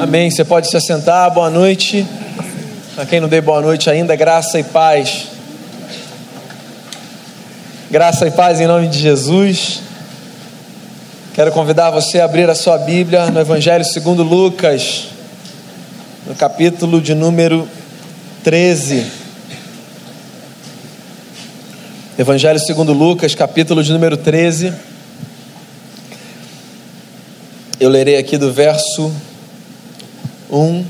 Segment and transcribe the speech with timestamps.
[0.00, 0.30] Amém.
[0.30, 1.30] Você pode se assentar.
[1.30, 2.06] Boa noite.
[2.96, 5.26] A quem não dei boa noite ainda, graça e paz.
[7.90, 9.82] Graça e paz em nome de Jesus.
[11.34, 15.08] Quero convidar você a abrir a sua Bíblia no Evangelho segundo Lucas,
[16.26, 17.68] no capítulo de número
[18.42, 19.04] 13.
[22.18, 24.72] Evangelho segundo Lucas, capítulo de número 13.
[27.78, 29.12] Eu lerei aqui do verso
[30.50, 30.84] 1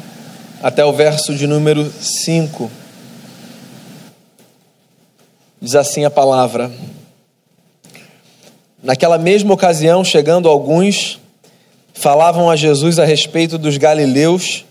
[0.62, 2.70] até o verso de número 5.
[5.60, 6.70] Diz assim a palavra:
[8.82, 11.18] Naquela mesma ocasião, chegando alguns,
[11.92, 14.64] falavam a Jesus a respeito dos galileus,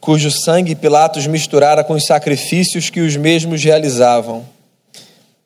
[0.00, 4.44] cujo sangue Pilatos misturara com os sacrifícios que os mesmos realizavam.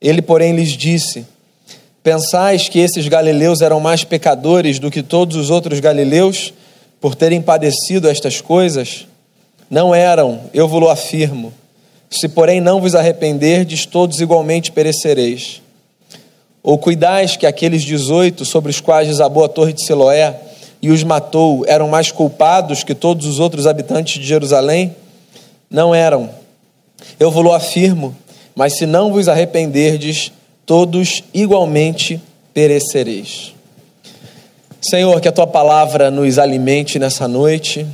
[0.01, 1.25] Ele, porém, lhes disse:
[2.03, 6.53] Pensais que esses galileus eram mais pecadores do que todos os outros galileus?
[7.01, 9.07] Por terem padecido estas coisas?
[9.71, 11.53] Não eram, eu vos afirmo.
[12.11, 15.63] Se, porém, não vos arrependerdes, todos igualmente perecereis.
[16.63, 20.39] Ou cuidais que aqueles dezoito sobre os quais desabou a torre de Siloé
[20.83, 24.95] e os matou eram mais culpados que todos os outros habitantes de Jerusalém?
[25.71, 26.29] Não eram.
[27.19, 28.15] Eu vos afirmo,
[28.55, 30.33] mas se não vos arrependerdes,
[30.67, 32.21] todos igualmente
[32.53, 33.55] perecereis.
[34.83, 37.87] Senhor, que a tua palavra nos alimente nessa noite,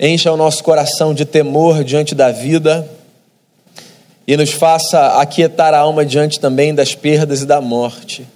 [0.00, 2.88] encha o nosso coração de temor diante da vida
[4.26, 8.26] e nos faça aquietar a alma diante também das perdas e da morte.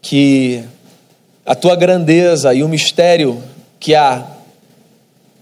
[0.00, 0.64] Que
[1.44, 3.42] a tua grandeza e o mistério
[3.78, 4.24] que há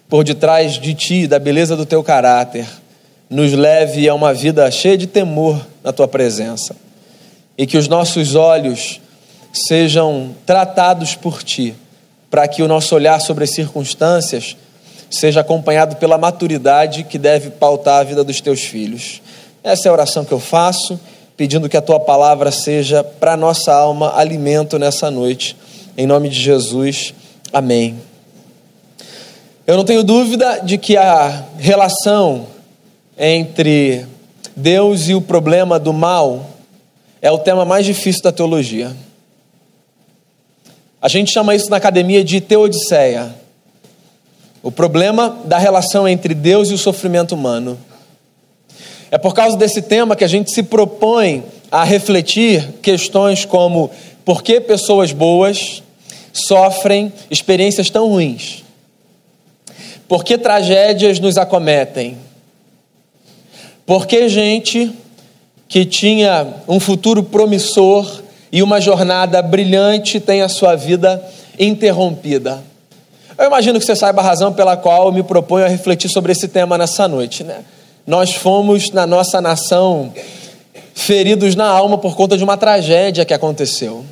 [0.08, 2.66] por detrás de ti, da beleza do teu caráter,
[3.30, 6.74] nos leve a uma vida cheia de temor na tua presença.
[7.56, 9.00] E que os nossos olhos
[9.54, 11.74] sejam tratados por ti,
[12.28, 14.56] para que o nosso olhar sobre as circunstâncias
[15.08, 19.22] seja acompanhado pela maturidade que deve pautar a vida dos teus filhos.
[19.62, 20.98] Essa é a oração que eu faço,
[21.36, 25.56] pedindo que a tua palavra seja para nossa alma alimento nessa noite.
[25.96, 27.14] Em nome de Jesus.
[27.52, 27.96] Amém.
[29.66, 32.46] Eu não tenho dúvida de que a relação
[33.16, 34.04] entre
[34.56, 36.50] Deus e o problema do mal
[37.22, 38.94] é o tema mais difícil da teologia.
[41.04, 43.34] A gente chama isso na academia de teodiceia.
[44.62, 47.78] O problema da relação entre Deus e o sofrimento humano.
[49.10, 53.90] É por causa desse tema que a gente se propõe a refletir questões como
[54.24, 55.82] por que pessoas boas
[56.32, 58.64] sofrem experiências tão ruins?
[60.08, 62.16] Por que tragédias nos acometem?
[63.84, 64.90] Por que gente
[65.68, 68.23] que tinha um futuro promissor
[68.54, 71.20] e uma jornada brilhante tem a sua vida
[71.58, 72.62] interrompida.
[73.36, 76.30] Eu imagino que você saiba a razão pela qual eu me proponho a refletir sobre
[76.30, 77.42] esse tema nessa noite.
[77.42, 77.64] Né?
[78.06, 80.12] Nós fomos, na nossa nação,
[80.94, 84.04] feridos na alma por conta de uma tragédia que aconteceu.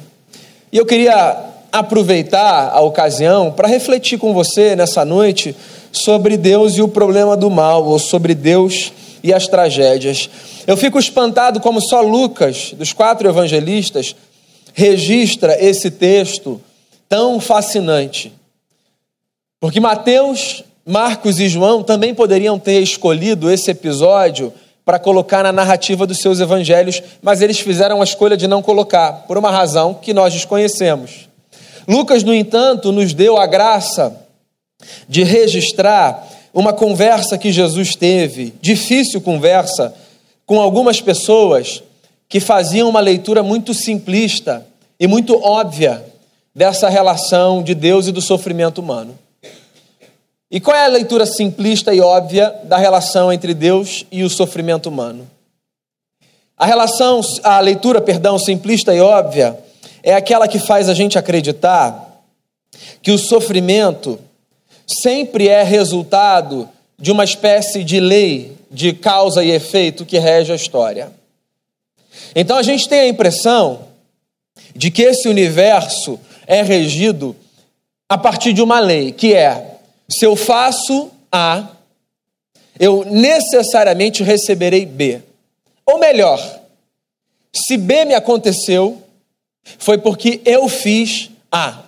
[0.72, 1.36] E eu queria
[1.70, 5.54] aproveitar a ocasião para refletir com você nessa noite
[5.92, 8.92] sobre Deus e o problema do mal, ou sobre Deus
[9.22, 10.28] e as tragédias.
[10.66, 14.16] Eu fico espantado como só Lucas, dos quatro evangelistas,
[14.72, 16.60] registra esse texto
[17.08, 18.32] tão fascinante.
[19.60, 24.52] Porque Mateus, Marcos e João também poderiam ter escolhido esse episódio
[24.84, 29.24] para colocar na narrativa dos seus evangelhos, mas eles fizeram a escolha de não colocar,
[29.28, 31.28] por uma razão que nós desconhecemos.
[31.86, 34.16] Lucas, no entanto, nos deu a graça
[35.08, 39.94] de registrar uma conversa que Jesus teve, difícil conversa,
[40.44, 41.82] com algumas pessoas
[42.32, 44.66] que faziam uma leitura muito simplista
[44.98, 46.02] e muito óbvia
[46.54, 49.18] dessa relação de Deus e do sofrimento humano.
[50.50, 54.88] E qual é a leitura simplista e óbvia da relação entre Deus e o sofrimento
[54.88, 55.28] humano?
[56.56, 59.58] A relação, a leitura, perdão, simplista e óbvia
[60.02, 62.24] é aquela que faz a gente acreditar
[63.02, 64.18] que o sofrimento
[64.86, 66.66] sempre é resultado
[66.98, 71.20] de uma espécie de lei de causa e efeito que rege a história.
[72.34, 73.88] Então a gente tem a impressão
[74.74, 77.36] de que esse universo é regido
[78.08, 79.78] a partir de uma lei, que é:
[80.08, 81.68] se eu faço A,
[82.78, 85.22] eu necessariamente receberei B.
[85.86, 86.38] Ou melhor,
[87.52, 89.02] se B me aconteceu,
[89.78, 91.82] foi porque eu fiz A.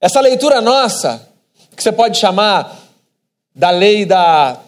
[0.00, 1.28] Essa leitura nossa,
[1.74, 2.80] que você pode chamar
[3.54, 4.60] da lei da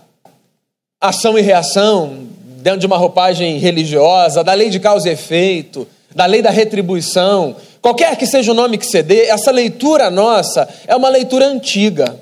[1.00, 2.28] ação e reação,
[2.60, 7.54] dentro de uma roupagem religiosa, da lei de causa e efeito, da lei da retribuição,
[7.80, 12.18] qualquer que seja o nome que você dê, essa leitura nossa é uma leitura antiga.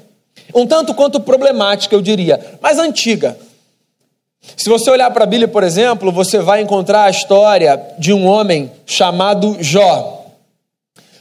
[0.55, 3.37] Um tanto quanto problemática, eu diria, mas antiga.
[4.57, 8.27] Se você olhar para a Bíblia, por exemplo, você vai encontrar a história de um
[8.27, 10.25] homem chamado Jó.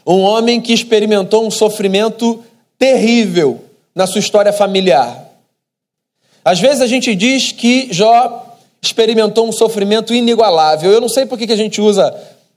[0.06, 2.44] Um homem que experimentou um sofrimento
[2.78, 3.64] terrível
[3.96, 5.26] na sua história familiar.
[6.44, 8.45] Às vezes a gente diz que Jó
[8.86, 10.92] experimentou um sofrimento inigualável.
[10.92, 12.14] Eu não sei por que a gente usa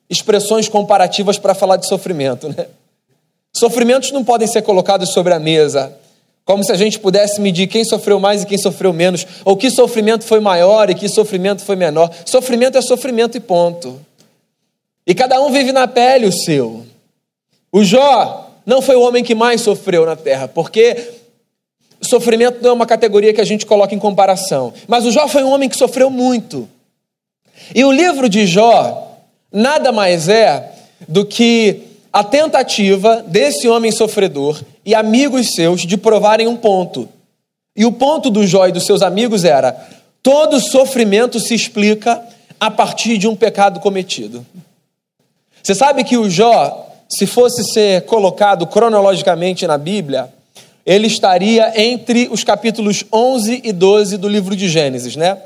[0.08, 2.48] expressões comparativas para falar de sofrimento.
[2.48, 2.66] Né?
[3.54, 5.92] Sofrimentos não podem ser colocados sobre a mesa,
[6.44, 9.70] como se a gente pudesse medir quem sofreu mais e quem sofreu menos, ou que
[9.70, 12.10] sofrimento foi maior e que sofrimento foi menor.
[12.24, 14.00] Sofrimento é sofrimento e ponto.
[15.06, 16.84] E cada um vive na pele o seu.
[17.70, 20.96] O Jó não foi o homem que mais sofreu na terra, porque
[22.04, 24.72] sofrimento não é uma categoria que a gente coloca em comparação.
[24.86, 26.68] Mas o Jó foi um homem que sofreu muito.
[27.74, 29.16] E o livro de Jó
[29.52, 30.72] nada mais é
[31.08, 37.08] do que a tentativa desse homem sofredor e amigos seus de provarem um ponto.
[37.76, 39.72] E o ponto do Jó e dos seus amigos era:
[40.22, 42.22] todo sofrimento se explica
[42.58, 44.44] a partir de um pecado cometido.
[45.62, 50.32] Você sabe que o Jó, se fosse ser colocado cronologicamente na Bíblia,
[50.88, 55.36] ele estaria entre os capítulos 11 e 12 do livro de Gênesis, né?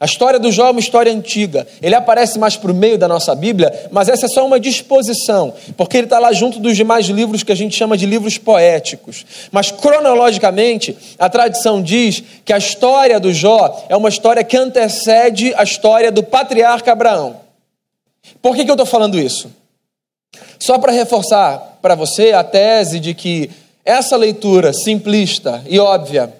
[0.00, 1.66] A história do Jó é uma história antiga.
[1.82, 5.52] Ele aparece mais para o meio da nossa Bíblia, mas essa é só uma disposição,
[5.76, 9.26] porque ele está lá junto dos demais livros que a gente chama de livros poéticos.
[9.52, 15.52] Mas cronologicamente, a tradição diz que a história do Jó é uma história que antecede
[15.56, 17.36] a história do patriarca Abraão.
[18.40, 19.50] Por que, que eu estou falando isso?
[20.58, 23.50] Só para reforçar para você a tese de que
[23.86, 26.34] essa leitura simplista e óbvia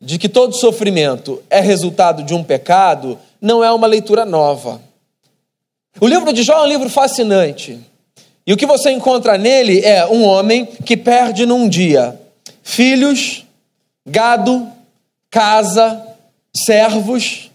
[0.00, 4.80] de que todo sofrimento é resultado de um pecado não é uma leitura nova.
[6.00, 7.78] O livro de Jó é um livro fascinante.
[8.46, 12.18] E o que você encontra nele é um homem que perde num dia
[12.62, 13.44] filhos,
[14.06, 14.66] gado,
[15.30, 16.02] casa,
[16.54, 17.50] servos,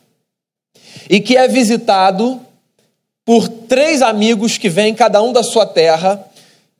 [1.10, 2.40] e que é visitado
[3.26, 6.24] por três amigos que vêm, cada um da sua terra,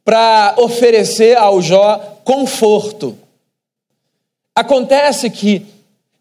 [0.04, 3.18] para oferecer ao Jó conforto.
[4.56, 5.66] Acontece que,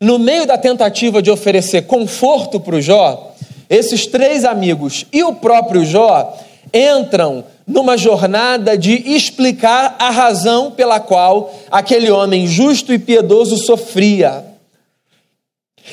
[0.01, 3.35] no meio da tentativa de oferecer conforto para o Jó,
[3.69, 6.37] esses três amigos e o próprio Jó
[6.73, 14.45] entram numa jornada de explicar a razão pela qual aquele homem justo e piedoso sofria.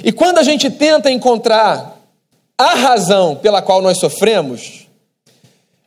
[0.04, 2.00] E quando a gente tenta encontrar
[2.58, 4.87] a razão pela qual nós sofremos,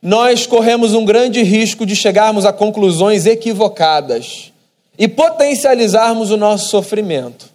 [0.01, 4.51] nós corremos um grande risco de chegarmos a conclusões equivocadas
[4.97, 7.49] e potencializarmos o nosso sofrimento.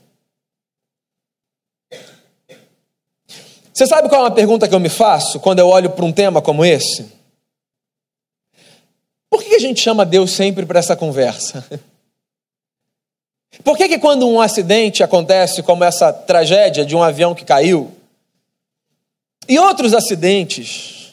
[3.72, 6.12] Você sabe qual é uma pergunta que eu me faço quando eu olho para um
[6.12, 7.12] tema como esse?
[9.28, 11.62] Por que a gente chama Deus sempre para essa conversa?
[13.62, 17.92] Por que, que quando um acidente acontece, como essa tragédia de um avião que caiu,
[19.48, 21.05] e outros acidentes,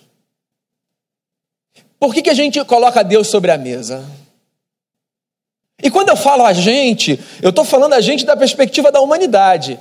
[2.04, 4.04] por que, que a gente coloca Deus sobre a mesa?
[5.82, 9.80] E quando eu falo a gente, eu estou falando a gente da perspectiva da humanidade.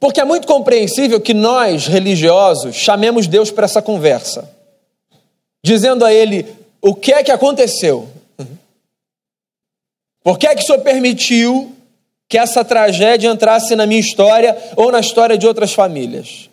[0.00, 4.50] Porque é muito compreensível que nós, religiosos, chamemos Deus para essa conversa,
[5.62, 6.44] dizendo a Ele
[6.80, 8.10] o que é que aconteceu.
[10.24, 11.72] Por que é que o Senhor permitiu
[12.28, 16.50] que essa tragédia entrasse na minha história ou na história de outras famílias?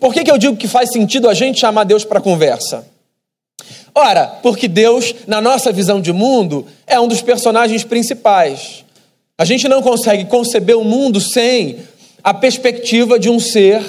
[0.00, 2.89] Por que, que eu digo que faz sentido a gente chamar Deus para conversa?
[3.94, 8.84] Ora, porque Deus, na nossa visão de mundo, é um dos personagens principais.
[9.36, 11.78] A gente não consegue conceber o mundo sem
[12.22, 13.82] a perspectiva de um ser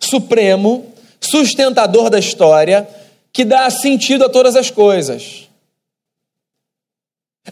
[0.00, 0.86] supremo,
[1.20, 2.88] sustentador da história,
[3.32, 5.48] que dá sentido a todas as coisas.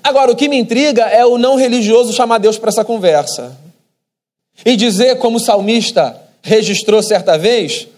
[0.02, 3.56] Agora, o que me intriga é o não religioso chamar Deus para essa conversa
[4.64, 7.88] e dizer, como o salmista registrou certa vez,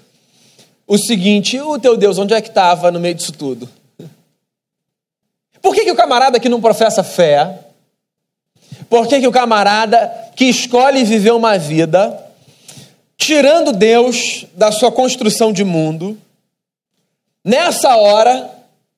[0.86, 3.68] o seguinte: o teu Deus, onde é que estava no meio disso tudo?
[5.64, 7.58] Por que, que o camarada que não professa fé,
[8.86, 12.22] por que, que o camarada que escolhe viver uma vida,
[13.16, 16.18] tirando Deus da sua construção de mundo,
[17.42, 18.50] nessa hora,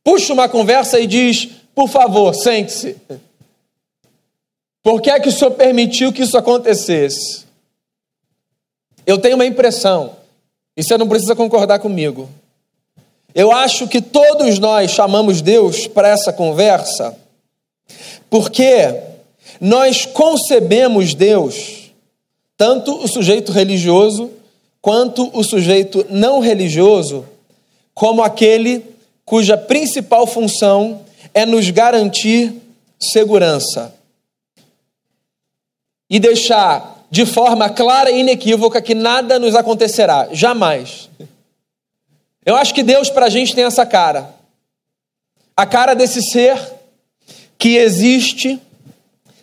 [0.02, 2.96] puxa uma conversa e diz: por favor, sente-se.
[4.82, 7.44] Por que é que o Senhor permitiu que isso acontecesse?
[9.06, 10.16] Eu tenho uma impressão,
[10.76, 12.28] e você não precisa concordar comigo,
[13.36, 17.14] eu acho que todos nós chamamos Deus para essa conversa
[18.30, 18.98] porque
[19.60, 21.92] nós concebemos Deus,
[22.56, 24.30] tanto o sujeito religioso
[24.80, 27.26] quanto o sujeito não religioso,
[27.92, 28.82] como aquele
[29.24, 31.02] cuja principal função
[31.34, 32.54] é nos garantir
[32.98, 33.94] segurança
[36.08, 41.10] e deixar de forma clara e inequívoca que nada nos acontecerá, jamais.
[42.46, 44.30] Eu acho que Deus para a gente tem essa cara,
[45.56, 46.56] a cara desse ser
[47.58, 48.60] que existe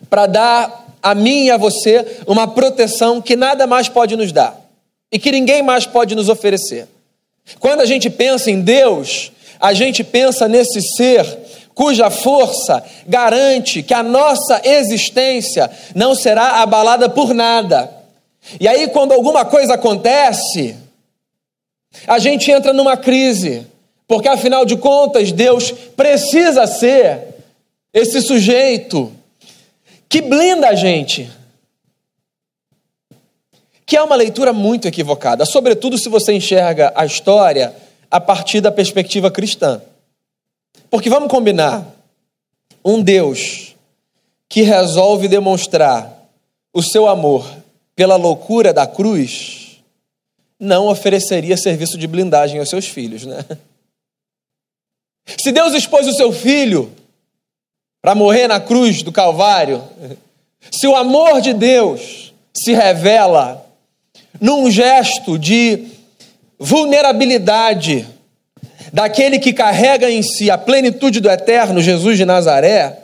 [0.08, 4.58] para dar a mim e a você uma proteção que nada mais pode nos dar
[5.12, 6.88] e que ninguém mais pode nos oferecer.
[7.60, 9.30] Quando a gente pensa em Deus,
[9.60, 11.26] a gente pensa nesse ser
[11.74, 17.90] cuja força garante que a nossa existência não será abalada por nada.
[18.58, 20.74] E aí, quando alguma coisa acontece,
[22.06, 23.66] a gente entra numa crise,
[24.06, 27.34] porque afinal de contas, Deus precisa ser
[27.92, 29.12] esse sujeito
[30.08, 31.30] que blinda a gente.
[33.86, 37.74] Que é uma leitura muito equivocada, sobretudo se você enxerga a história
[38.10, 39.82] a partir da perspectiva cristã.
[40.90, 41.86] Porque vamos combinar,
[42.84, 43.74] um Deus
[44.48, 46.28] que resolve demonstrar
[46.72, 47.50] o seu amor
[47.96, 49.63] pela loucura da cruz,
[50.58, 53.44] não ofereceria serviço de blindagem aos seus filhos, né?
[55.38, 56.92] Se Deus expôs o seu filho
[58.02, 59.82] para morrer na cruz do Calvário,
[60.70, 63.64] se o amor de Deus se revela
[64.40, 65.86] num gesto de
[66.58, 68.06] vulnerabilidade
[68.92, 73.00] daquele que carrega em si a plenitude do eterno, Jesus de Nazaré,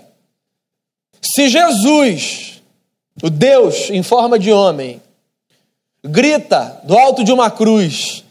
[1.21, 2.63] se Jesus,
[3.23, 5.01] o Deus em forma de homem,
[6.05, 8.25] grita do alto de uma cruz: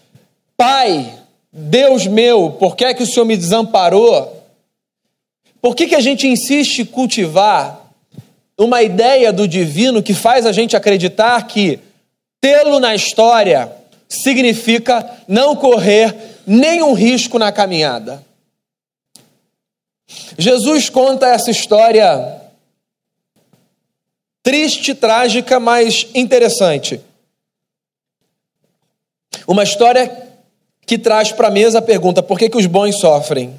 [0.56, 1.14] Pai,
[1.52, 4.38] Deus meu, por que é que o Senhor me desamparou?
[5.62, 7.90] Por que, que a gente insiste em cultivar
[8.58, 11.80] uma ideia do divino que faz a gente acreditar que
[12.42, 13.72] tê-lo na história
[14.10, 18.26] significa não correr nenhum risco na caminhada.
[20.38, 22.42] Jesus conta essa história
[24.42, 27.00] triste, trágica, mas interessante.
[29.50, 30.16] Uma história
[30.86, 33.56] que traz para a mesa a pergunta: por que, que os bons sofrem?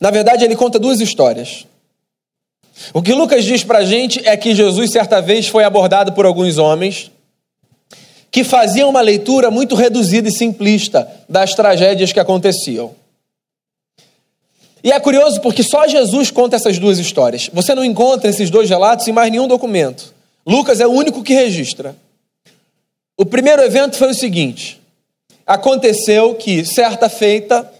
[0.00, 1.66] Na verdade, ele conta duas histórias.
[2.94, 6.24] O que Lucas diz para a gente é que Jesus, certa vez, foi abordado por
[6.24, 7.10] alguns homens
[8.30, 12.94] que faziam uma leitura muito reduzida e simplista das tragédias que aconteciam.
[14.84, 17.50] E é curioso porque só Jesus conta essas duas histórias.
[17.52, 20.14] Você não encontra esses dois relatos em mais nenhum documento.
[20.46, 21.96] Lucas é o único que registra.
[23.16, 24.80] O primeiro evento foi o seguinte:
[25.46, 27.70] aconteceu que, certa feita,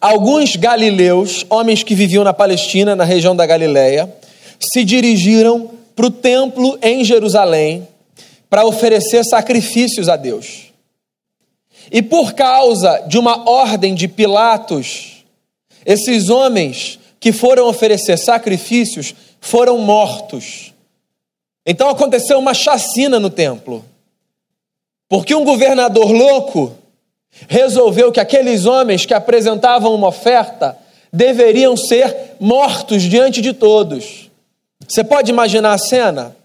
[0.00, 4.12] alguns galileus, homens que viviam na Palestina, na região da Galileia,
[4.58, 7.86] se dirigiram para o templo em Jerusalém
[8.48, 10.72] para oferecer sacrifícios a Deus.
[11.90, 15.24] E por causa de uma ordem de Pilatos,
[15.84, 20.72] esses homens que foram oferecer sacrifícios foram mortos.
[21.66, 23.84] Então aconteceu uma chacina no templo.
[25.08, 26.72] Porque um governador louco
[27.48, 30.76] resolveu que aqueles homens que apresentavam uma oferta
[31.12, 34.30] deveriam ser mortos diante de todos.
[34.86, 36.36] Você pode imaginar a cena?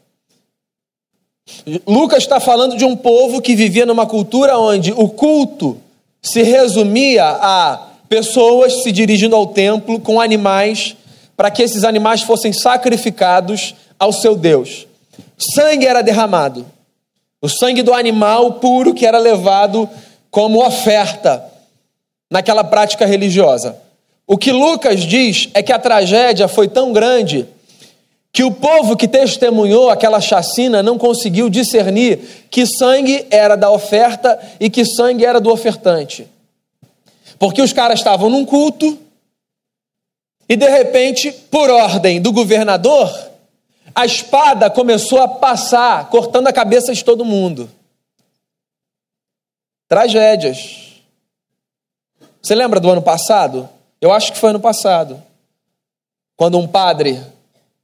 [1.85, 5.77] Lucas está falando de um povo que vivia numa cultura onde o culto
[6.21, 10.95] se resumia a pessoas se dirigindo ao templo com animais
[11.35, 14.87] para que esses animais fossem sacrificados ao seu Deus.
[15.37, 16.65] Sangue era derramado.
[17.43, 19.89] O sangue do animal puro que era levado
[20.31, 21.43] como oferta
[22.31, 23.75] naquela prática religiosa.
[24.25, 27.45] O que Lucas diz é que a tragédia foi tão grande
[28.31, 34.39] que o povo que testemunhou aquela chacina não conseguiu discernir que sangue era da oferta
[34.57, 36.25] e que sangue era do ofertante.
[37.37, 38.97] Porque os caras estavam num culto
[40.47, 43.32] e de repente, por ordem do governador,
[43.95, 47.69] a espada começou a passar, cortando a cabeça de todo mundo.
[49.87, 51.01] Tragédias.
[52.41, 53.69] Você lembra do ano passado?
[54.01, 55.21] Eu acho que foi ano passado.
[56.35, 57.23] Quando um padre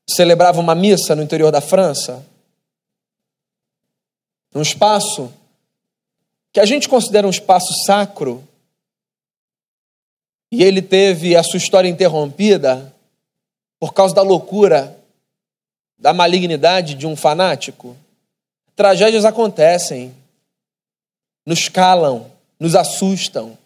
[0.07, 2.25] celebrava uma missa no interior da França,
[4.53, 5.31] num espaço
[6.51, 8.43] que a gente considera um espaço sacro,
[10.51, 12.91] e ele teve a sua história interrompida
[13.79, 14.98] por causa da loucura,
[15.99, 17.95] da malignidade de um fanático.
[18.75, 20.13] Tragédias acontecem,
[21.45, 22.27] nos calam,
[22.59, 23.57] nos assustam.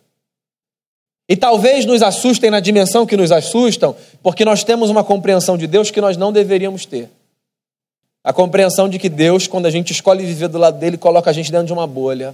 [1.29, 5.67] E talvez nos assustem na dimensão que nos assustam, porque nós temos uma compreensão de
[5.67, 7.09] Deus que nós não deveríamos ter.
[8.23, 11.33] A compreensão de que Deus, quando a gente escolhe viver do lado dele, coloca a
[11.33, 12.33] gente dentro de uma bolha.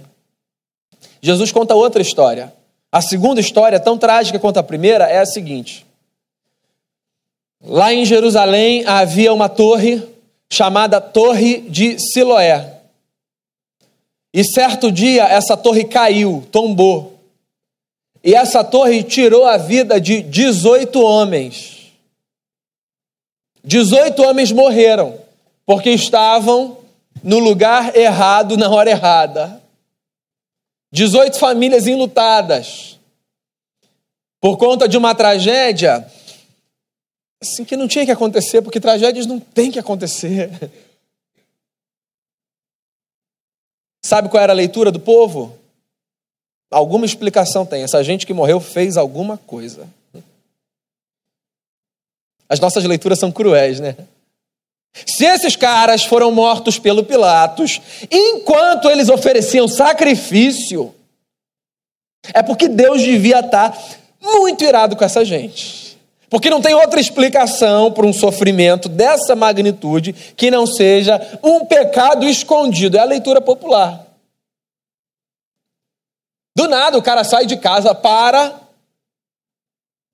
[1.20, 2.52] Jesus conta outra história.
[2.92, 5.86] A segunda história, tão trágica quanto a primeira, é a seguinte:
[7.62, 10.02] lá em Jerusalém havia uma torre
[10.50, 12.80] chamada Torre de Siloé.
[14.32, 17.18] E certo dia essa torre caiu, tombou.
[18.22, 21.92] E essa torre tirou a vida de 18 homens.
[23.64, 25.18] 18 homens morreram
[25.66, 26.78] porque estavam
[27.22, 29.60] no lugar errado na hora errada.
[30.92, 32.98] 18 famílias enlutadas
[34.40, 36.06] por conta de uma tragédia
[37.42, 40.50] assim que não tinha que acontecer, porque tragédias não tem que acontecer.
[44.04, 45.58] Sabe qual era a leitura do povo?
[46.70, 47.82] Alguma explicação tem.
[47.82, 49.88] Essa gente que morreu fez alguma coisa.
[52.48, 53.96] As nossas leituras são cruéis, né?
[55.06, 57.80] Se esses caras foram mortos pelo Pilatos,
[58.10, 60.92] enquanto eles ofereciam sacrifício,
[62.34, 63.76] é porque Deus devia estar
[64.20, 65.89] muito irado com essa gente.
[66.30, 72.24] Porque não tem outra explicação para um sofrimento dessa magnitude que não seja um pecado
[72.26, 72.96] escondido.
[72.96, 74.06] É a leitura popular.
[76.56, 78.54] Do nada o cara sai de casa, para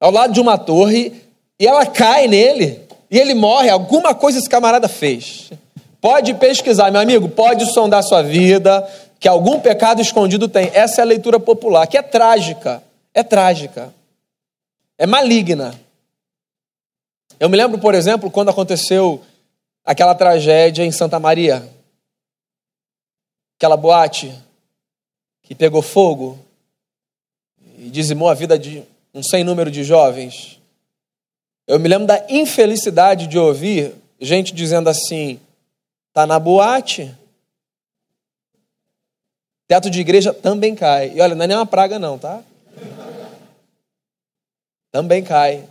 [0.01, 1.13] ao lado de uma torre
[1.61, 2.81] e ela cai nele
[3.11, 5.51] e ele morre, alguma coisa esse camarada fez.
[6.01, 8.87] Pode pesquisar, meu amigo, pode sondar sua vida,
[9.19, 10.71] que algum pecado escondido tem.
[10.73, 12.83] Essa é a leitura popular, que é trágica.
[13.15, 13.93] É trágica.
[14.99, 15.75] É maligna.
[17.39, 19.23] Eu me lembro, por exemplo, quando aconteceu
[19.85, 21.71] aquela tragédia em Santa Maria.
[23.57, 24.35] Aquela boate
[25.43, 26.39] que pegou fogo
[27.79, 28.83] e dizimou a vida de
[29.15, 30.61] um sem número de jovens.
[31.67, 35.39] Eu me lembro da infelicidade de ouvir gente dizendo assim:
[36.13, 37.15] tá na boate.
[39.69, 41.13] Teto de igreja também cai.
[41.15, 42.43] E olha, não é nem uma praga, não, tá?
[44.93, 45.69] Também cai.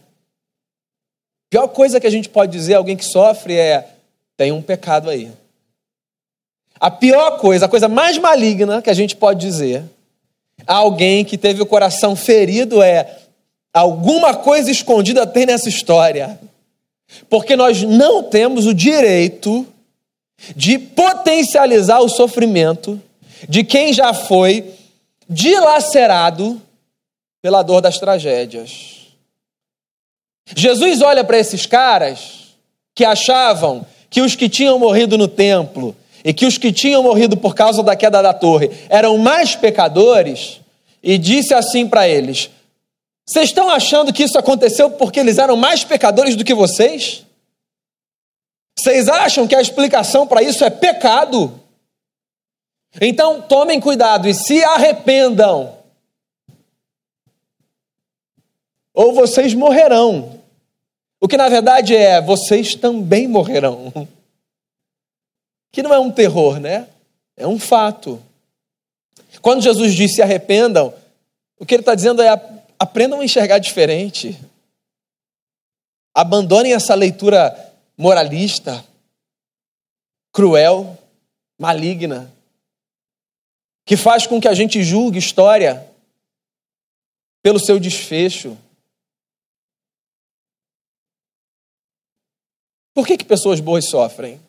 [1.49, 3.87] Pior coisa que a gente pode dizer a alguém que sofre é:
[4.35, 5.31] tem um pecado aí.
[6.79, 9.83] A pior coisa, a coisa mais maligna que a gente pode dizer
[10.67, 13.19] a alguém que teve o coração ferido é:
[13.75, 16.39] Alguma coisa escondida tem nessa história.
[17.29, 19.67] Porque nós não temos o direito
[20.55, 23.01] de potencializar o sofrimento
[23.49, 24.73] de quem já foi
[25.27, 26.61] dilacerado
[27.41, 28.94] pela dor das tragédias.
[30.53, 32.55] Jesus olha para esses caras
[32.93, 37.37] que achavam que os que tinham morrido no templo e que os que tinham morrido
[37.37, 40.59] por causa da queda da torre eram mais pecadores
[41.01, 42.49] e disse assim para eles:
[43.25, 47.25] vocês estão achando que isso aconteceu porque eles eram mais pecadores do que vocês?
[48.77, 51.59] Vocês acham que a explicação para isso é pecado?
[53.01, 55.75] Então tomem cuidado e se arrependam.
[58.93, 60.34] Ou vocês morrerão.
[61.25, 63.91] O que na verdade é, vocês também morrerão.
[65.73, 66.87] Que não é um terror, né?
[67.35, 68.21] É um fato.
[69.41, 70.93] Quando Jesus disse se arrependam,
[71.57, 72.29] o que ele está dizendo é
[72.77, 74.39] aprendam a enxergar diferente.
[76.13, 78.85] Abandonem essa leitura moralista,
[80.31, 80.95] cruel,
[81.59, 82.31] maligna,
[83.83, 85.89] que faz com que a gente julgue história
[87.41, 88.55] pelo seu desfecho.
[92.95, 94.41] Por que, que pessoas boas sofrem?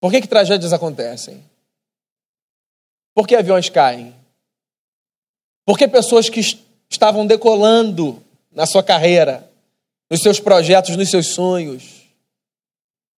[0.00, 1.40] Por que, que tragédias acontecem?
[3.14, 4.12] Por que aviões caem?
[5.64, 6.40] Porque pessoas que
[6.90, 9.48] estavam decolando na sua carreira,
[10.10, 12.08] nos seus projetos, nos seus sonhos,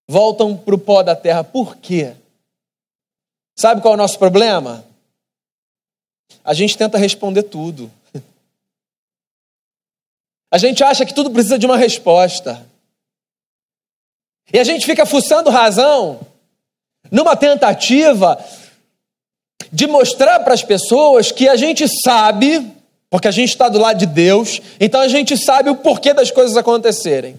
[0.07, 1.43] voltam para o pó da terra.
[1.43, 2.15] Por quê?
[3.57, 4.85] Sabe qual é o nosso problema?
[6.45, 7.91] A gente tenta responder tudo.
[10.53, 12.74] A gente acha que tudo precisa de uma resposta.
[14.53, 16.21] E a gente fica fuçando razão
[17.11, 18.43] numa tentativa
[19.73, 22.71] de mostrar para as pessoas que a gente sabe,
[23.11, 26.31] porque a gente está do lado de Deus, então a gente sabe o porquê das
[26.31, 27.39] coisas acontecerem.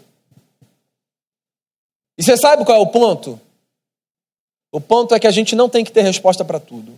[2.17, 3.39] E você sabe qual é o ponto?
[4.71, 6.93] O ponto é que a gente não tem que ter resposta para tudo.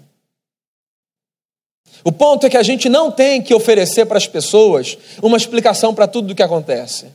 [2.04, 5.94] O ponto é que a gente não tem que oferecer para as pessoas uma explicação
[5.94, 7.08] para tudo o que acontece.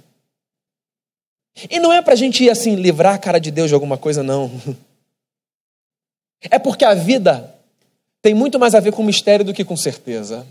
[1.70, 3.96] E não é para a gente ir assim, livrar a cara de Deus de alguma
[3.96, 4.50] coisa, não.
[6.50, 7.54] É porque a vida
[8.20, 10.44] tem muito mais a ver com mistério do que com certeza.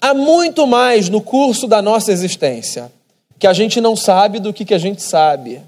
[0.00, 2.90] Há muito mais no curso da nossa existência
[3.38, 5.60] que a gente não sabe do que, que a gente sabe.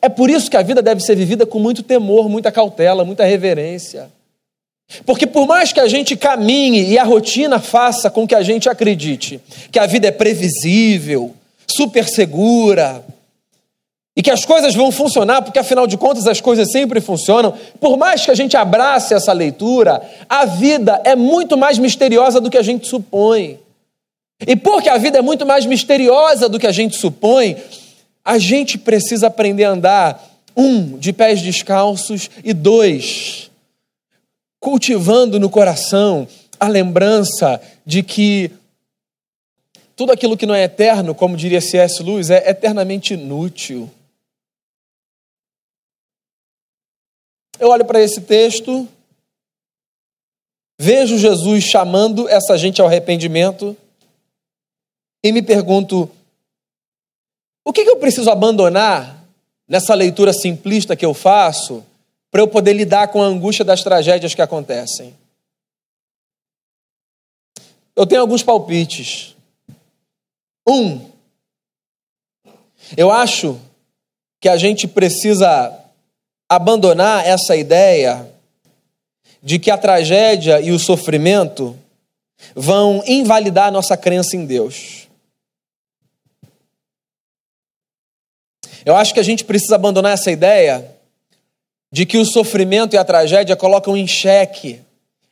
[0.00, 3.24] É por isso que a vida deve ser vivida com muito temor, muita cautela, muita
[3.24, 4.10] reverência.
[5.04, 8.68] Porque por mais que a gente caminhe e a rotina faça com que a gente
[8.68, 9.40] acredite
[9.72, 11.34] que a vida é previsível,
[11.66, 13.04] super segura,
[14.16, 17.98] e que as coisas vão funcionar, porque afinal de contas as coisas sempre funcionam, por
[17.98, 22.56] mais que a gente abrace essa leitura, a vida é muito mais misteriosa do que
[22.56, 23.60] a gente supõe.
[24.46, 27.58] E porque a vida é muito mais misteriosa do que a gente supõe,
[28.24, 30.24] a gente precisa aprender a andar,
[30.56, 33.50] um, de pés descalços, e dois,
[34.58, 36.26] cultivando no coração
[36.58, 38.50] a lembrança de que
[39.94, 42.02] tudo aquilo que não é eterno, como diria C.S.
[42.02, 43.90] Lewis, é eternamente inútil.
[47.58, 48.86] Eu olho para esse texto,
[50.78, 53.76] vejo Jesus chamando essa gente ao arrependimento
[55.24, 56.10] e me pergunto:
[57.64, 59.24] o que, eu preciso abandonar
[59.66, 61.84] nessa leitura simplista que eu faço
[62.30, 65.14] para eu poder lidar com a angústia das tragédias que acontecem?
[67.94, 69.34] Eu tenho alguns palpites.
[70.68, 71.10] Um,
[72.96, 73.58] eu acho
[74.38, 75.85] que a gente precisa
[76.48, 78.30] abandonar essa ideia
[79.42, 81.76] de que a tragédia e o sofrimento
[82.54, 85.08] vão invalidar nossa crença em Deus.
[88.84, 90.88] Eu acho que a gente precisa abandonar essa ideia
[91.90, 94.80] de que o sofrimento e a tragédia colocam em xeque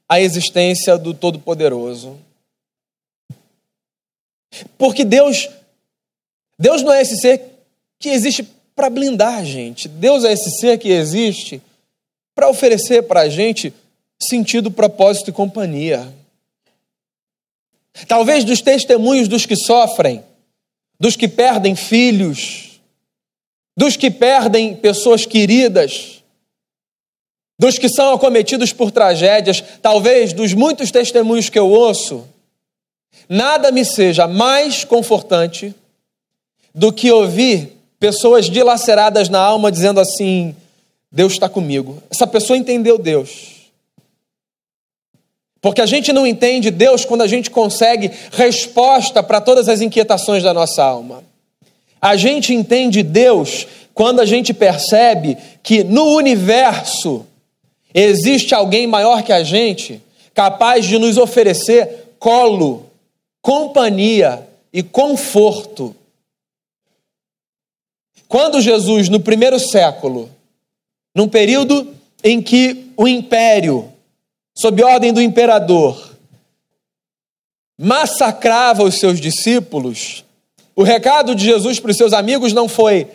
[0.09, 2.19] a existência do Todo-Poderoso.
[4.79, 5.49] Porque Deus,
[6.59, 7.43] Deus não é esse ser
[7.99, 9.89] que existe para blindar a gente.
[9.89, 11.63] Deus é esse ser que existe
[12.35, 13.73] para oferecer para a gente
[14.21, 16.13] sentido, propósito e companhia.
[18.09, 20.25] Talvez dos testemunhos dos que sofrem,
[20.99, 22.81] dos que perdem filhos,
[23.77, 26.23] dos que perdem pessoas queridas,
[27.59, 32.27] dos que são acometidos por tragédias, talvez dos muitos testemunhos que eu ouço,
[33.29, 35.73] nada me seja mais confortante
[36.75, 37.74] do que ouvir
[38.05, 40.55] pessoas dilaceradas na alma dizendo assim:
[41.11, 42.03] Deus está comigo.
[42.11, 43.71] Essa pessoa entendeu Deus.
[45.59, 50.43] Porque a gente não entende Deus quando a gente consegue resposta para todas as inquietações
[50.43, 51.25] da nossa alma.
[51.99, 57.25] A gente entende Deus quando a gente percebe que no universo
[57.95, 60.03] existe alguém maior que a gente,
[60.35, 62.85] capaz de nos oferecer colo,
[63.41, 65.97] companhia e conforto.
[68.29, 70.31] Quando Jesus, no primeiro século,
[71.15, 73.93] num período em que o império,
[74.55, 76.17] sob ordem do imperador,
[77.79, 80.25] massacrava os seus discípulos,
[80.75, 83.09] o recado de Jesus para os seus amigos não foi: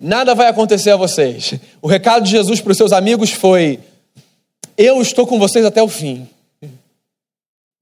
[0.00, 1.54] nada vai acontecer a vocês.
[1.82, 3.80] O recado de Jesus para os seus amigos foi:
[4.76, 6.28] eu estou com vocês até o fim.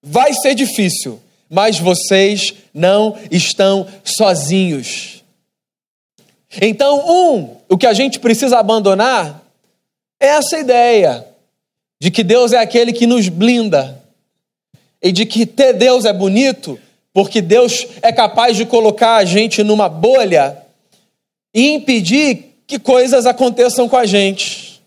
[0.03, 5.22] Vai ser difícil, mas vocês não estão sozinhos.
[6.61, 9.43] Então, um, o que a gente precisa abandonar
[10.21, 11.27] é essa ideia
[12.01, 14.03] de que Deus é aquele que nos blinda
[15.01, 16.79] e de que ter Deus é bonito
[17.13, 20.57] porque Deus é capaz de colocar a gente numa bolha
[21.55, 24.83] e impedir que coisas aconteçam com a gente.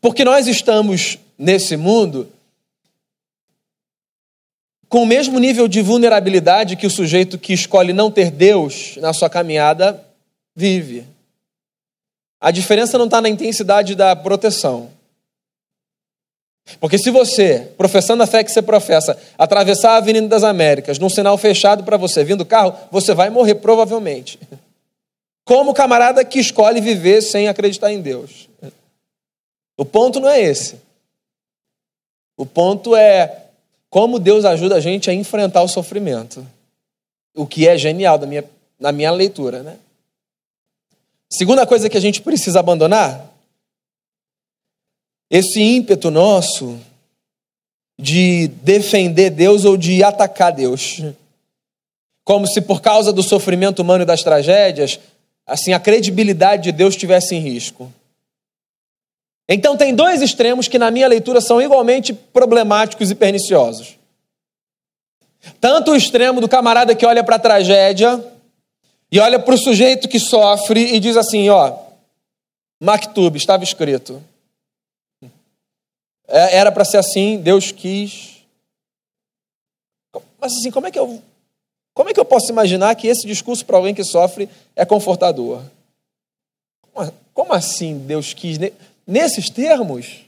[0.00, 2.30] Porque nós estamos nesse mundo
[4.88, 9.12] com o mesmo nível de vulnerabilidade que o sujeito que escolhe não ter Deus na
[9.12, 10.04] sua caminhada
[10.54, 11.04] vive.
[12.40, 14.90] A diferença não está na intensidade da proteção.
[16.80, 21.08] Porque se você, professando a fé que você professa, atravessar a Avenida das Américas num
[21.08, 24.38] sinal fechado para você, vindo carro, você vai morrer provavelmente.
[25.44, 28.48] Como o camarada que escolhe viver sem acreditar em Deus.
[29.76, 30.80] O ponto não é esse.
[32.36, 33.45] O ponto é
[33.90, 36.46] como Deus ajuda a gente a enfrentar o sofrimento.
[37.34, 38.44] O que é genial da minha,
[38.78, 39.76] na minha leitura, né?
[41.30, 43.32] Segunda coisa que a gente precisa abandonar
[45.30, 46.78] esse ímpeto nosso
[47.98, 51.02] de defender Deus ou de atacar Deus.
[52.24, 55.00] Como se por causa do sofrimento humano e das tragédias,
[55.46, 57.92] assim a credibilidade de Deus estivesse em risco.
[59.48, 63.96] Então tem dois extremos que na minha leitura são igualmente problemáticos e perniciosos.
[65.60, 68.24] Tanto o extremo do camarada que olha para a tragédia
[69.10, 71.78] e olha para o sujeito que sofre e diz assim, ó,
[72.80, 74.22] Maktub, estava escrito,
[76.28, 78.44] é, era para ser assim, Deus quis.
[80.40, 81.22] Mas assim, como é que eu,
[81.94, 85.62] como é que eu posso imaginar que esse discurso para alguém que sofre é confortador?
[87.32, 88.58] Como assim Deus quis?
[89.06, 90.26] Nesses termos.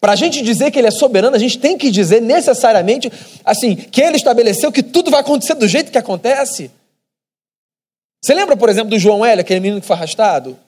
[0.00, 3.10] Para a gente dizer que ele é soberano, a gente tem que dizer necessariamente
[3.44, 6.70] assim que ele estabeleceu que tudo vai acontecer do jeito que acontece.
[8.22, 10.58] Você lembra, por exemplo, do João Hélio, aquele menino que foi arrastado?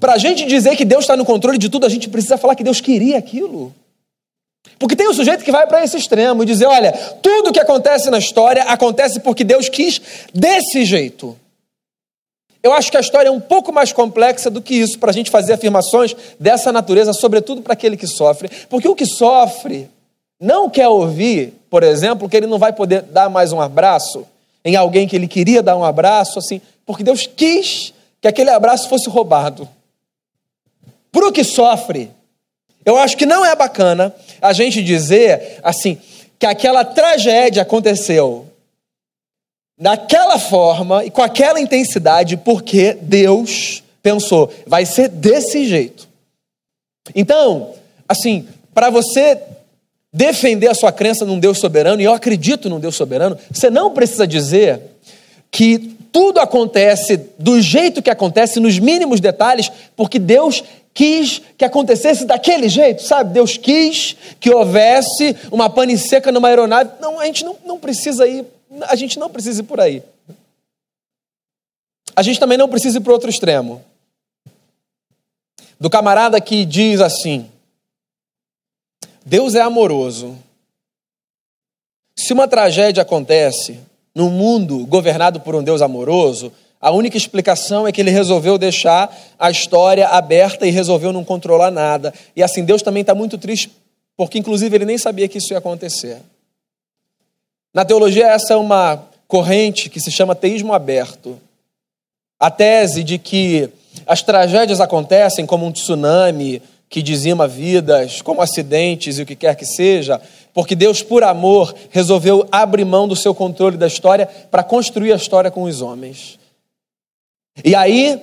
[0.00, 2.56] Para a gente dizer que Deus está no controle de tudo, a gente precisa falar
[2.56, 3.74] que Deus queria aquilo.
[4.78, 8.10] Porque tem um sujeito que vai para esse extremo e dizer: olha, tudo que acontece
[8.10, 10.00] na história acontece porque Deus quis
[10.34, 11.38] desse jeito.
[12.66, 15.12] Eu acho que a história é um pouco mais complexa do que isso para a
[15.12, 18.50] gente fazer afirmações dessa natureza, sobretudo para aquele que sofre.
[18.68, 19.88] Porque o que sofre
[20.40, 24.26] não quer ouvir, por exemplo, que ele não vai poder dar mais um abraço
[24.64, 28.88] em alguém que ele queria dar um abraço, assim, porque Deus quis que aquele abraço
[28.88, 29.68] fosse roubado.
[31.12, 32.10] Para o que sofre,
[32.84, 35.98] eu acho que não é bacana a gente dizer assim
[36.36, 38.45] que aquela tragédia aconteceu
[39.78, 46.08] daquela forma e com aquela intensidade, porque Deus pensou, vai ser desse jeito.
[47.14, 47.74] Então,
[48.08, 49.38] assim, para você
[50.12, 53.92] defender a sua crença num Deus soberano, e eu acredito num Deus soberano, você não
[53.92, 54.80] precisa dizer
[55.50, 62.24] que tudo acontece do jeito que acontece, nos mínimos detalhes, porque Deus quis que acontecesse
[62.24, 63.34] daquele jeito, sabe?
[63.34, 66.90] Deus quis que houvesse uma pane seca numa aeronave.
[67.00, 68.46] Não, a gente não, não precisa ir
[68.82, 70.02] a gente não precisa ir por aí.
[72.14, 73.84] A gente também não precisa ir para outro extremo.
[75.78, 77.50] Do camarada que diz assim:
[79.24, 80.36] Deus é amoroso.
[82.14, 83.78] Se uma tragédia acontece
[84.14, 89.14] num mundo governado por um Deus amoroso, a única explicação é que ele resolveu deixar
[89.38, 92.14] a história aberta e resolveu não controlar nada.
[92.34, 93.70] E assim, Deus também está muito triste,
[94.16, 96.22] porque inclusive ele nem sabia que isso ia acontecer.
[97.76, 101.38] Na teologia, essa é uma corrente que se chama teísmo aberto.
[102.40, 103.68] A tese de que
[104.06, 109.54] as tragédias acontecem como um tsunami que dizima vidas, como acidentes e o que quer
[109.56, 110.18] que seja,
[110.54, 115.16] porque Deus, por amor, resolveu abrir mão do seu controle da história para construir a
[115.16, 116.38] história com os homens.
[117.62, 118.18] E aí,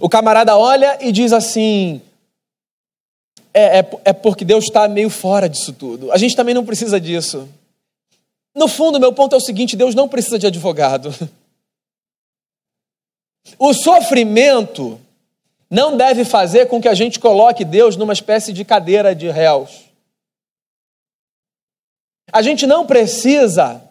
[0.00, 2.00] o camarada olha e diz assim:
[3.52, 6.12] é, é, é porque Deus está meio fora disso tudo.
[6.12, 7.48] A gente também não precisa disso.
[8.58, 11.14] No fundo, meu ponto é o seguinte: Deus não precisa de advogado.
[13.58, 15.00] O sofrimento
[15.70, 19.86] não deve fazer com que a gente coloque Deus numa espécie de cadeira de réus.
[22.30, 23.82] A gente não precisa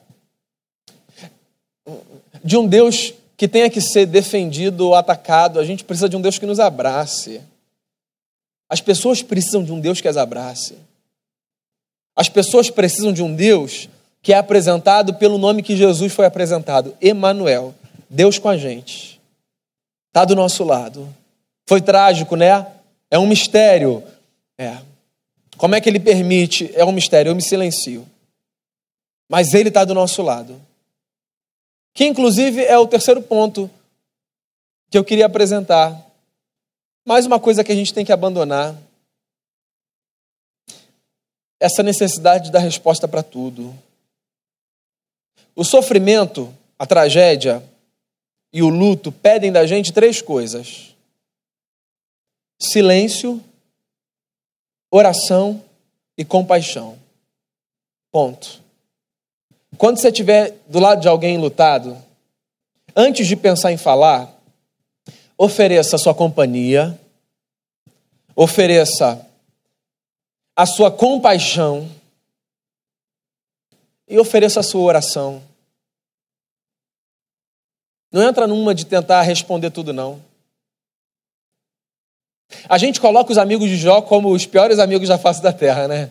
[2.44, 6.22] de um Deus que tenha que ser defendido ou atacado, a gente precisa de um
[6.22, 7.42] Deus que nos abrace.
[8.70, 10.78] As pessoas precisam de um Deus que as abrace.
[12.16, 13.90] As pessoas precisam de um Deus
[14.22, 17.74] que é apresentado pelo nome que Jesus foi apresentado, Emanuel,
[18.10, 19.22] Deus com a gente.
[20.10, 21.08] Está do nosso lado.
[21.68, 22.66] Foi trágico, né?
[23.12, 24.04] É um mistério.
[24.58, 24.78] É.
[25.58, 26.72] Como é que ele permite?
[26.76, 28.08] É um mistério, eu me silencio.
[29.30, 30.60] Mas ele está do nosso lado.
[31.94, 33.70] Que inclusive é o terceiro ponto
[34.90, 36.00] que eu queria apresentar.
[37.06, 38.76] Mais uma coisa que a gente tem que abandonar.
[41.60, 43.74] Essa necessidade de dar resposta para tudo.
[45.58, 47.64] O sofrimento, a tragédia
[48.54, 50.96] e o luto pedem da gente três coisas:
[52.62, 53.44] silêncio,
[54.92, 55.64] oração
[56.16, 57.00] e compaixão.
[58.12, 58.62] Ponto.
[59.80, 61.98] Quando você estiver do lado de alguém lutado,
[62.96, 64.32] antes de pensar em falar,
[65.36, 66.96] ofereça a sua companhia,
[68.36, 69.28] ofereça
[70.56, 71.90] a sua compaixão
[74.08, 75.44] e ofereça a sua oração.
[78.12, 80.22] Não entra numa de tentar responder tudo, não.
[82.70, 85.88] A gente coloca os amigos de Jó como os piores amigos da face da terra,
[85.88, 86.10] né?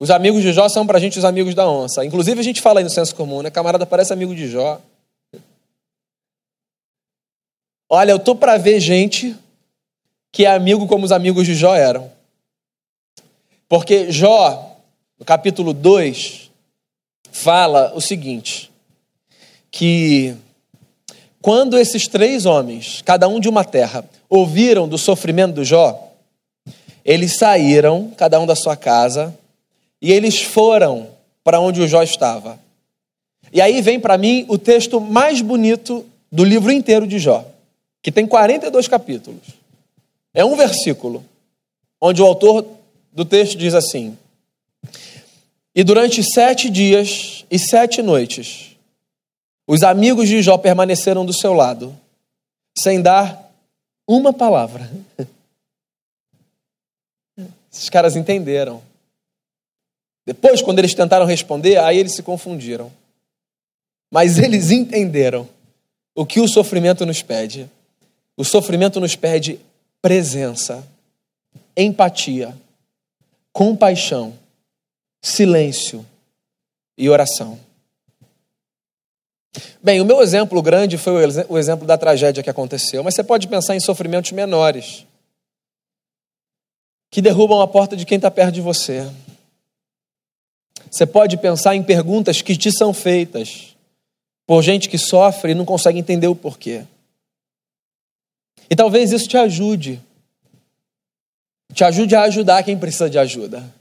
[0.00, 2.04] Os amigos de Jó são pra gente os amigos da onça.
[2.04, 3.50] Inclusive a gente fala aí no senso comum, né?
[3.50, 4.80] Camarada parece amigo de Jó.
[7.88, 9.36] Olha, eu tô para ver gente
[10.30, 12.10] que é amigo como os amigos de Jó eram.
[13.68, 14.76] Porque Jó,
[15.18, 16.47] no capítulo 2,
[17.32, 18.70] fala o seguinte:
[19.70, 20.34] que
[21.40, 26.12] quando esses três homens, cada um de uma terra, ouviram do sofrimento do Jó,
[27.04, 29.36] eles saíram, cada um da sua casa,
[30.00, 31.08] e eles foram
[31.42, 32.58] para onde o Jó estava.
[33.52, 37.44] E aí vem para mim o texto mais bonito do livro inteiro de Jó,
[38.02, 39.40] que tem 42 capítulos.
[40.34, 41.24] É um versículo,
[42.00, 42.66] onde o autor
[43.12, 44.16] do texto diz assim:
[45.78, 48.76] E durante sete dias e sete noites,
[49.64, 51.96] os amigos de Jó permaneceram do seu lado,
[52.76, 53.48] sem dar
[54.04, 54.90] Uma palavra.
[57.72, 58.82] Esses caras entenderam.
[60.26, 62.90] Depois, quando eles tentaram responder, aí eles se confundiram.
[64.10, 65.48] Mas eles entenderam
[66.12, 67.70] o que o sofrimento nos pede.
[68.36, 69.60] O sofrimento nos pede
[70.02, 70.84] presença,
[71.76, 72.58] empatia,
[73.52, 74.36] compaixão,
[75.20, 76.04] silêncio
[76.96, 77.58] e oração.
[79.82, 83.48] Bem, o meu exemplo grande foi o exemplo da tragédia que aconteceu, mas você pode
[83.48, 85.06] pensar em sofrimentos menores
[87.10, 89.10] que derrubam a porta de quem está perto de você.
[90.90, 93.76] Você pode pensar em perguntas que te são feitas
[94.46, 96.84] por gente que sofre e não consegue entender o porquê.
[98.70, 100.00] E talvez isso te ajude.
[101.72, 103.77] Te ajude a ajudar quem precisa de ajuda.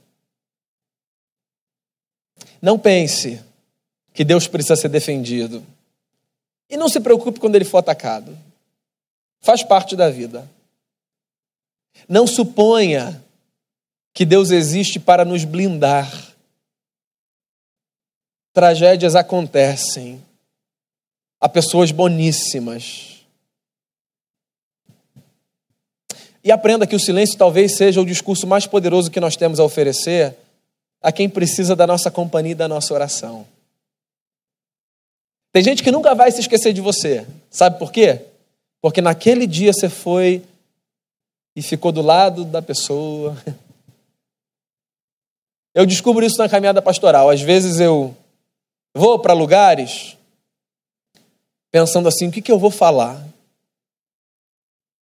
[2.62, 3.42] Não pense
[4.14, 5.64] que Deus precisa ser defendido.
[6.70, 8.38] E não se preocupe quando ele for atacado.
[9.42, 10.50] Faz parte da vida.
[12.08, 13.24] Não suponha
[14.14, 16.36] que Deus existe para nos blindar.
[18.54, 20.24] Tragédias acontecem
[21.40, 23.18] a pessoas boníssimas.
[26.44, 29.64] E aprenda que o silêncio talvez seja o discurso mais poderoso que nós temos a
[29.64, 30.36] oferecer
[31.02, 33.48] a quem precisa da nossa companhia e da nossa oração.
[35.52, 37.26] Tem gente que nunca vai se esquecer de você.
[37.50, 38.26] Sabe por quê?
[38.82, 40.44] Porque naquele dia você foi
[41.56, 43.36] e ficou do lado da pessoa.
[45.74, 47.30] Eu descubro isso na caminhada pastoral.
[47.30, 48.16] Às vezes eu
[48.96, 50.18] vou para lugares
[51.72, 53.24] pensando assim: o que, que eu vou falar?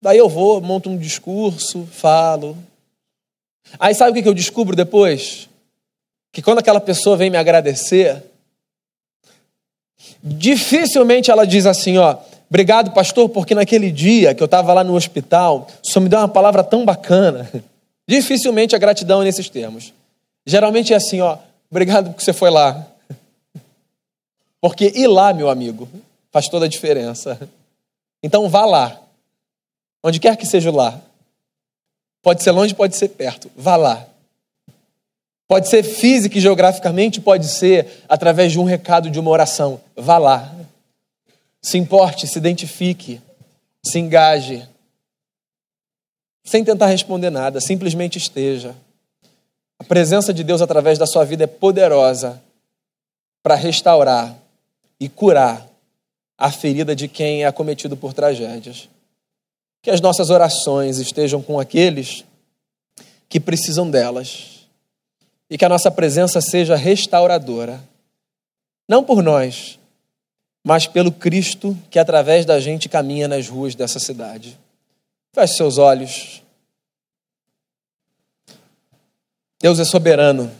[0.01, 2.57] Daí eu vou, monto um discurso, falo.
[3.79, 5.49] Aí sabe o que, que eu descubro depois?
[6.35, 8.21] Que quando aquela pessoa vem me agradecer,
[10.21, 12.17] dificilmente ela diz assim: ó,
[12.49, 16.19] Obrigado, pastor, porque naquele dia que eu estava lá no hospital, o senhor me deu
[16.19, 17.49] uma palavra tão bacana.
[18.05, 19.93] Dificilmente a gratidão é nesses termos.
[20.45, 21.37] Geralmente é assim, ó,
[21.71, 22.85] obrigado porque você foi lá.
[24.59, 25.87] Porque ir lá, meu amigo,
[26.31, 27.39] faz toda a diferença.
[28.21, 28.99] Então vá lá.
[30.03, 30.99] Onde quer que seja lá.
[32.23, 33.51] Pode ser longe, pode ser perto.
[33.55, 34.07] Vá lá.
[35.47, 39.79] Pode ser física e geograficamente, pode ser através de um recado, de uma oração.
[39.95, 40.55] Vá lá.
[41.61, 43.21] Se importe, se identifique,
[43.83, 44.67] se engaje.
[46.43, 48.75] Sem tentar responder nada, simplesmente esteja.
[49.79, 52.41] A presença de Deus através da sua vida é poderosa
[53.43, 54.35] para restaurar
[54.99, 55.67] e curar
[56.37, 58.89] a ferida de quem é acometido por tragédias.
[59.83, 62.25] Que as nossas orações estejam com aqueles
[63.29, 64.54] que precisam delas
[65.49, 67.81] e que a nossa presença seja restauradora.
[68.87, 69.79] Não por nós,
[70.63, 74.59] mas pelo Cristo que através da gente caminha nas ruas dessa cidade.
[75.33, 76.41] Feche seus olhos.
[79.59, 80.51] Deus é soberano.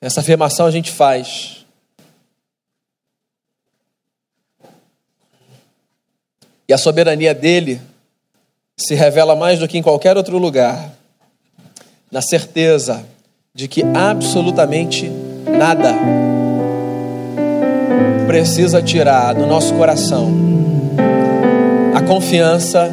[0.00, 1.64] Essa afirmação a gente faz.
[6.68, 7.80] E a soberania dele
[8.76, 10.92] se revela mais do que em qualquer outro lugar,
[12.10, 13.06] na certeza
[13.54, 15.12] de que absolutamente
[15.46, 15.94] nada
[18.26, 20.32] precisa tirar do nosso coração
[21.94, 22.90] a confiança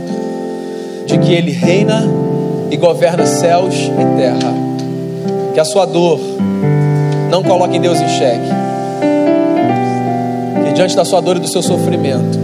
[1.06, 2.04] de que Ele reina
[2.70, 4.54] e governa céus e terra.
[5.54, 6.20] Que a sua dor
[7.32, 8.50] não coloque Deus em xeque.
[10.66, 12.38] Que diante da sua dor e do seu sofrimento,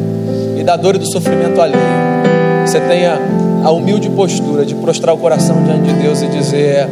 [0.57, 1.83] e da dor e do sofrimento alheio,
[2.65, 3.19] você tenha
[3.61, 6.87] a humilde postura de prostrar o coração diante de Deus e dizer: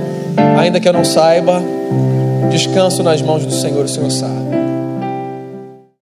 [0.58, 1.62] ainda que eu não saiba,
[2.50, 4.63] descanso nas mãos do Senhor, o Senhor sabe.